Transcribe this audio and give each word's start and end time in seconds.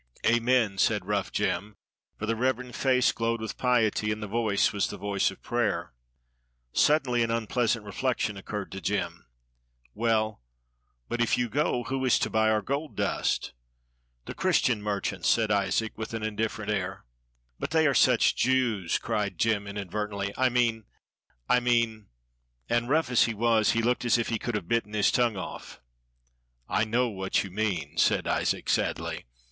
"Amen!" 0.25 0.79
said 0.79 1.05
rough 1.05 1.31
Jem; 1.31 1.75
for 2.17 2.25
the 2.25 2.35
reverend 2.35 2.75
face 2.75 3.11
glowed 3.11 3.39
with 3.39 3.55
piety, 3.59 4.11
and 4.11 4.19
the 4.23 4.27
voice 4.27 4.73
was 4.73 4.87
the 4.87 4.97
voice 4.97 5.29
of 5.29 5.43
prayer. 5.43 5.93
Suddenly 6.73 7.21
an 7.21 7.29
unpleasant 7.29 7.85
reflection 7.85 8.35
occurred 8.35 8.71
to 8.71 8.81
Jem. 8.81 9.27
"Well, 9.93 10.41
but 11.07 11.21
if 11.21 11.37
you 11.37 11.47
go, 11.49 11.83
who 11.83 12.03
is 12.03 12.17
to 12.17 12.31
buy 12.31 12.49
our 12.49 12.63
gold 12.63 12.95
dust?" 12.95 13.53
"The 14.25 14.33
Christian 14.33 14.81
merchants," 14.81 15.27
said 15.29 15.51
Isaac, 15.51 15.95
with 15.95 16.15
an 16.15 16.23
indifferent 16.23 16.71
air. 16.71 17.05
"But 17.59 17.69
they 17.69 17.85
are 17.85 17.93
such 17.93 18.35
Jews," 18.35 18.97
cried 18.97 19.37
Jem, 19.37 19.67
inadvertently. 19.67 20.33
"I 20.35 20.49
mean 20.49 20.85
I 21.47 21.59
mean" 21.59 22.07
And 22.71 22.89
rough 22.89 23.11
as 23.11 23.25
he 23.25 23.35
was, 23.35 23.73
he 23.73 23.83
looked 23.83 24.03
as 24.03 24.17
if 24.17 24.29
he 24.29 24.39
could 24.39 24.55
have 24.55 24.67
bitten 24.67 24.93
his 24.93 25.11
tongue 25.11 25.37
off. 25.37 25.79
"I 26.67 26.85
know 26.85 27.09
what 27.09 27.43
you 27.43 27.51
mean," 27.51 27.99
said 27.99 28.25
Isaac, 28.27 28.67
sadly. 28.67 29.27